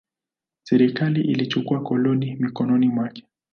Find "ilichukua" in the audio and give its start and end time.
1.21-1.83